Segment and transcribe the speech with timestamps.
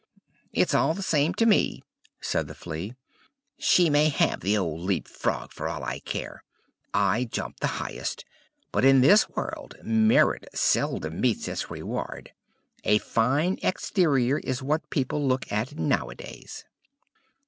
[0.51, 1.83] "It's all the same to me,"
[2.19, 2.95] said the Flea.
[3.59, 6.43] "She may have the old Leap frog, for all I care.
[6.91, 8.25] I jumped the highest;
[8.71, 12.31] but in this world merit seldom meets its reward.
[12.83, 16.65] A fine exterior is what people look at now a days."